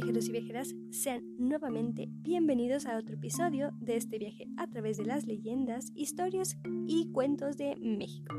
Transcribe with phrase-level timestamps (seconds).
[0.00, 5.04] viajeros y viajeras, sean nuevamente bienvenidos a otro episodio de este viaje a través de
[5.04, 8.34] las leyendas, historias y cuentos de México.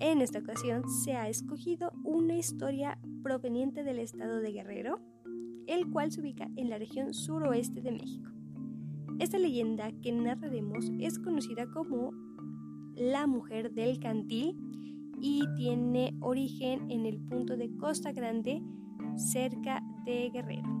[0.00, 4.98] En esta ocasión se ha escogido una historia proveniente del estado de Guerrero,
[5.66, 8.30] el cual se ubica en la región suroeste de México.
[9.18, 12.12] Esta leyenda que narraremos es conocida como
[12.96, 14.56] la mujer del cantil
[15.20, 18.62] y tiene origen en el punto de Costa Grande,
[19.16, 20.77] cerca de Guerrero.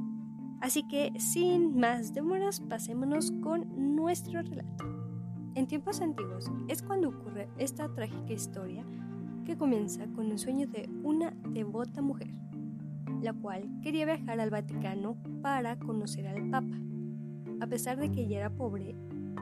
[0.60, 4.84] Así que sin más demoras, pasémonos con nuestro relato.
[5.54, 8.84] En tiempos antiguos es cuando ocurre esta trágica historia
[9.44, 12.32] que comienza con el sueño de una devota mujer,
[13.22, 16.78] la cual quería viajar al Vaticano para conocer al Papa.
[17.60, 18.94] A pesar de que ella era pobre,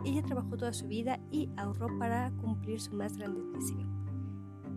[0.05, 3.87] ella trabajó toda su vida y ahorró para cumplir su más grande deseo.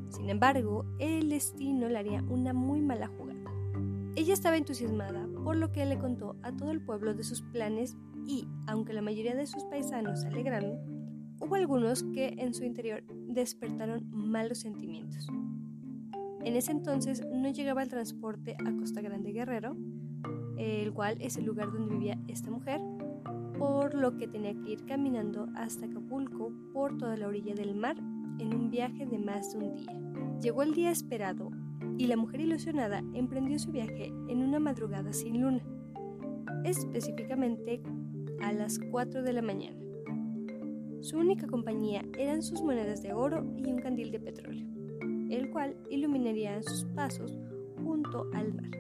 [0.09, 3.28] Sin embargo, el destino le haría una muy mala jugada.
[4.16, 7.95] Ella estaba entusiasmada, por lo que le contó a todo el pueblo de sus planes
[8.25, 10.78] y, aunque la mayoría de sus paisanos se alegraron,
[11.39, 15.28] hubo algunos que en su interior despertaron malos sentimientos.
[16.44, 19.75] En ese entonces no llegaba el transporte a Costa Grande Guerrero,
[20.58, 22.81] el cual es el lugar donde vivía esta mujer,
[23.58, 27.98] por lo que tenía que ir caminando hasta Acapulco por toda la orilla del mar
[28.39, 30.39] en un viaje de más de un día.
[30.42, 31.52] Llegó el día esperado
[32.00, 35.61] y la mujer ilusionada emprendió su viaje en una madrugada sin luna,
[36.64, 37.81] específicamente
[38.42, 39.78] a las 4 de la mañana.
[41.02, 44.66] Su única compañía eran sus monedas de oro y un candil de petróleo,
[45.30, 47.38] el cual iluminaría sus pasos
[47.83, 48.72] junto al mar.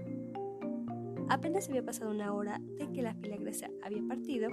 [1.27, 4.49] Apenas había pasado una hora de que la filagresa había partido,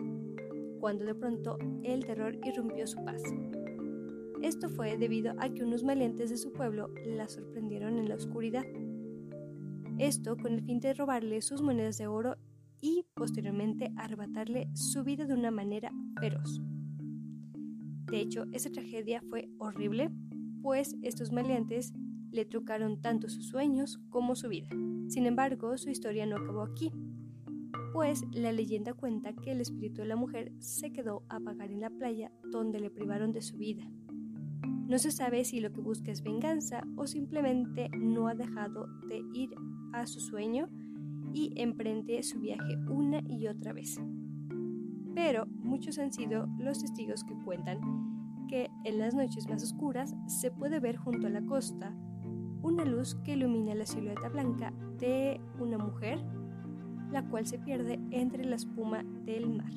[0.81, 3.22] cuando de pronto el terror irrumpió su paz.
[4.42, 8.65] Esto fue debido a que unos maleantes de su pueblo la sorprendieron en la oscuridad.
[9.98, 12.37] Esto con el fin de robarle sus monedas de oro
[12.81, 15.91] y posteriormente arrebatarle su vida de una manera
[16.21, 16.60] feroz.
[18.10, 20.10] De hecho, esa tragedia fue horrible,
[20.62, 21.93] pues estos maleantes
[22.31, 24.69] le trucaron tanto sus sueños como su vida.
[25.09, 26.93] Sin embargo, su historia no acabó aquí,
[27.93, 31.81] pues la leyenda cuenta que el espíritu de la mujer se quedó a vagar en
[31.81, 33.91] la playa donde le privaron de su vida.
[34.66, 39.22] No se sabe si lo que busca es venganza o simplemente no ha dejado de
[39.34, 39.50] ir
[39.93, 40.69] a su sueño
[41.32, 44.00] y emprende su viaje una y otra vez.
[45.15, 47.81] Pero muchos han sido los testigos que cuentan
[48.49, 51.94] que en las noches más oscuras se puede ver junto a la costa
[52.62, 56.19] una luz que ilumina la silueta blanca de una mujer,
[57.10, 59.72] la cual se pierde entre la espuma del mar.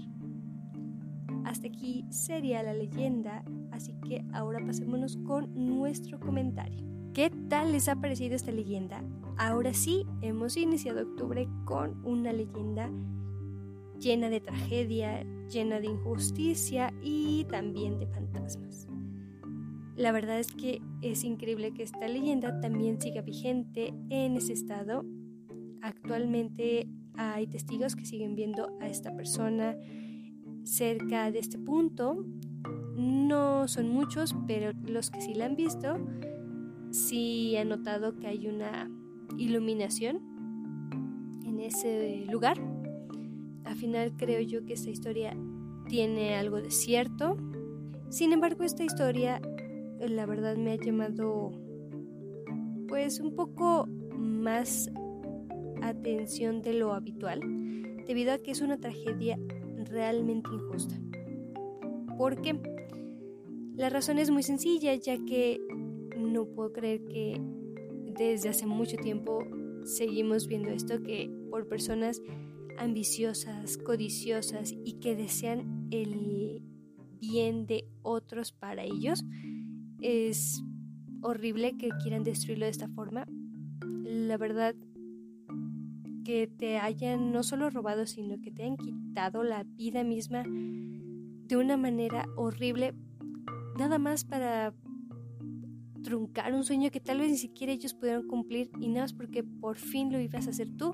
[1.45, 3.44] Hasta aquí sería la leyenda
[3.79, 6.83] Así que ahora pasémonos con nuestro comentario.
[7.13, 9.01] ¿Qué tal les ha parecido esta leyenda?
[9.38, 12.89] Ahora sí, hemos iniciado octubre con una leyenda
[14.00, 18.88] llena de tragedia, llena de injusticia y también de fantasmas.
[19.95, 25.06] La verdad es que es increíble que esta leyenda también siga vigente en ese estado.
[25.81, 26.85] Actualmente
[27.16, 29.77] hay testigos que siguen viendo a esta persona
[30.69, 32.25] cerca de este punto
[32.96, 35.97] no son muchos, pero los que sí la han visto,
[36.91, 38.90] sí han notado que hay una
[39.38, 40.22] iluminación
[41.46, 42.59] en ese lugar.
[43.63, 45.35] Al final creo yo que esta historia
[45.88, 47.38] tiene algo de cierto.
[48.09, 49.41] Sin embargo, esta historia
[50.00, 51.51] la verdad me ha llamado
[52.88, 53.88] pues un poco
[54.18, 54.91] más
[55.81, 57.40] atención de lo habitual,
[58.07, 59.38] debido a que es una tragedia
[59.85, 60.95] realmente injusta.
[62.17, 62.59] Porque
[63.75, 65.59] la razón es muy sencilla, ya que
[66.17, 67.41] no puedo creer que
[68.18, 69.44] desde hace mucho tiempo
[69.84, 72.22] seguimos viendo esto, que por personas
[72.78, 76.62] ambiciosas, codiciosas y que desean el
[77.19, 79.23] bien de otros para ellos,
[80.01, 80.62] es
[81.22, 83.28] horrible que quieran destruirlo de esta forma.
[83.81, 84.75] La verdad
[86.29, 91.57] que te hayan no solo robado, sino que te hayan quitado la vida misma de
[91.57, 92.93] una manera horrible
[93.79, 94.75] nada más para
[96.03, 99.43] truncar un sueño que tal vez ni siquiera ellos pudieron cumplir y nada más porque
[99.43, 100.93] por fin lo ibas a hacer tú,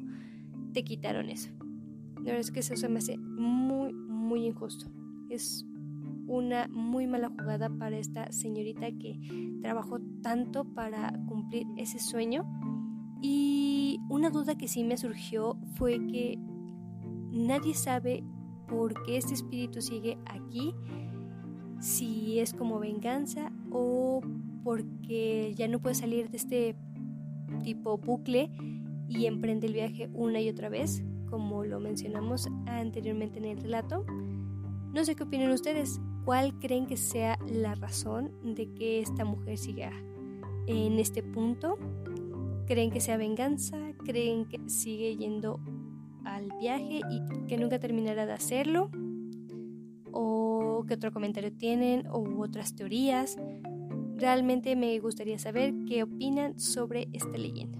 [0.71, 1.51] te quitaron eso.
[2.19, 4.89] La verdad es que eso se me hace muy, muy injusto.
[5.29, 5.65] Es
[6.27, 9.19] una muy mala jugada para esta señorita que
[9.61, 12.45] trabajó tanto para cumplir ese sueño.
[13.21, 13.54] Y
[14.09, 16.37] una duda que sí me surgió fue que
[17.31, 18.23] nadie sabe
[18.67, 20.73] por qué este espíritu sigue aquí
[21.79, 24.21] si es como venganza o
[24.63, 26.75] porque ya no puede salir de este
[27.63, 28.51] tipo bucle
[29.07, 34.05] y emprende el viaje una y otra vez, como lo mencionamos anteriormente en el relato.
[34.93, 39.57] No sé qué opinan ustedes, cuál creen que sea la razón de que esta mujer
[39.57, 39.91] siga
[40.67, 41.77] en este punto.
[42.67, 43.77] ¿Creen que sea venganza?
[44.03, 45.59] ¿Creen que sigue yendo
[46.23, 48.89] al viaje y que nunca terminará de hacerlo?
[50.11, 52.07] ¿O qué otro comentario tienen?
[52.07, 53.37] ¿O otras teorías?
[54.17, 57.77] Realmente me gustaría saber qué opinan sobre esta leyenda.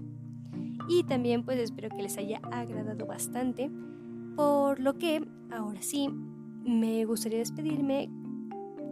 [0.88, 3.70] Y también pues espero que les haya agradado bastante.
[4.36, 6.08] Por lo que ahora sí,
[6.64, 8.08] me gustaría despedirme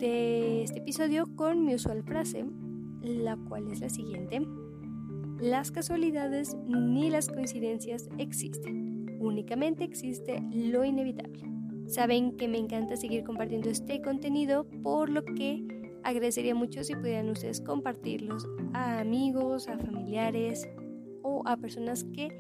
[0.01, 2.45] de este episodio con mi usual frase,
[3.03, 4.43] la cual es la siguiente.
[5.45, 11.43] Las casualidades ni las coincidencias existen, únicamente existe lo inevitable.
[11.87, 15.63] Saben que me encanta seguir compartiendo este contenido, por lo que
[16.03, 20.67] agradecería mucho si pudieran ustedes compartirlos a amigos, a familiares
[21.23, 22.31] o a personas que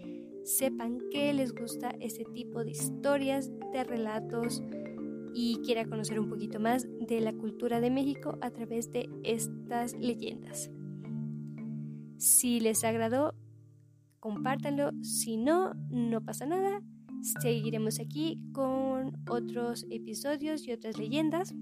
[0.42, 4.62] sepan que les gusta este tipo de historias, de relatos
[5.34, 9.92] y quiera conocer un poquito más de la cultura de México a través de estas
[9.92, 10.70] leyendas.
[12.24, 13.34] Si les agradó,
[14.18, 14.92] compártanlo.
[15.02, 16.80] Si no, no pasa nada.
[17.42, 21.54] Seguiremos aquí con otros episodios y otras leyendas.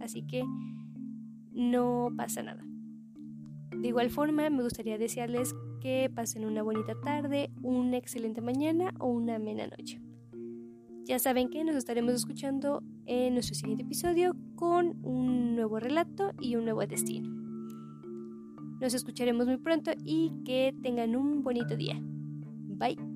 [0.00, 0.44] Así que
[1.50, 2.64] no pasa nada.
[3.72, 9.08] De igual forma, me gustaría desearles que pasen una bonita tarde, una excelente mañana o
[9.08, 10.00] una amena noche.
[11.02, 16.54] Ya saben que nos estaremos escuchando en nuestro siguiente episodio con un nuevo relato y
[16.54, 17.35] un nuevo destino.
[18.80, 21.98] Nos escucharemos muy pronto y que tengan un bonito día.
[22.00, 23.15] Bye.